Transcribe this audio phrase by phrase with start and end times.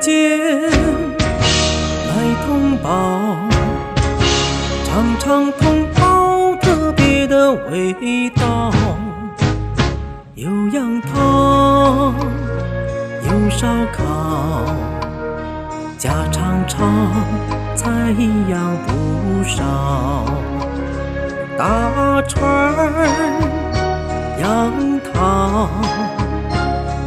[0.00, 0.38] 间
[2.08, 2.14] 来
[2.46, 3.36] 同胞，
[4.84, 8.72] 尝尝同胞特别的味道。
[10.34, 12.14] 有羊汤，
[13.24, 14.64] 有烧烤，
[15.98, 16.78] 家常炒
[17.74, 20.24] 菜一样不少。
[21.58, 22.78] 大串儿
[24.40, 24.72] 杨
[25.12, 25.68] 桃，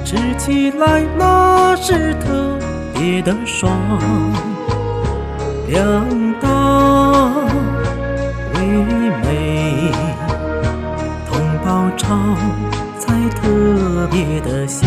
[0.03, 2.59] 吃起来那是特
[3.01, 3.75] 别的双。
[5.67, 6.05] 两
[6.39, 7.31] 道
[8.53, 8.61] 味
[9.23, 9.91] 美，
[11.25, 12.15] 同胞炒
[12.99, 14.85] 菜特别的香。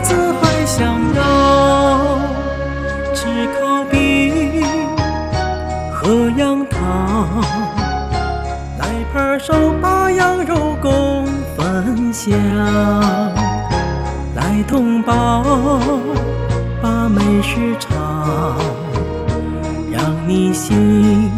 [0.00, 2.18] 下次还想要
[3.12, 3.26] 吃
[3.60, 4.64] 烤饼，
[5.92, 7.42] 喝羊汤，
[8.78, 12.32] 来盘手把羊肉共分享。
[14.34, 15.44] 来同胞，
[16.80, 18.56] 把美食尝，
[19.92, 21.30] 让你幸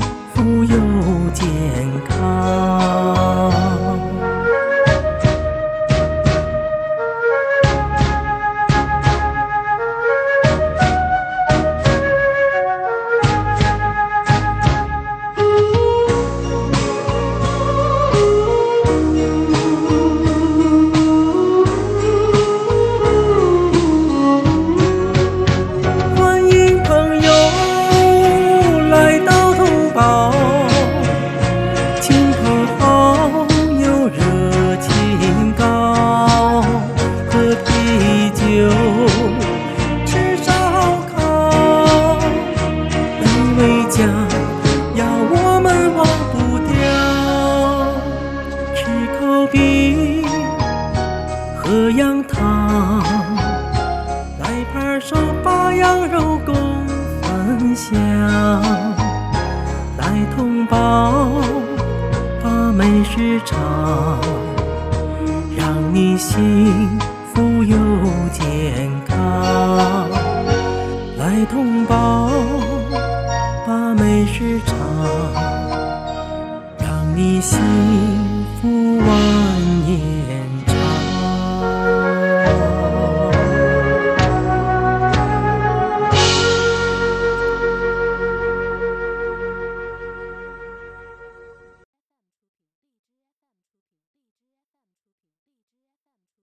[57.83, 58.63] 分享，
[59.98, 61.43] 来同胞
[62.43, 64.20] 把美食尝，
[65.57, 66.98] 让你幸
[67.35, 67.77] 福又
[68.31, 70.09] 健康。
[71.19, 72.31] 来同胞
[73.67, 74.77] 把美食尝，
[76.79, 78.21] 让你幸。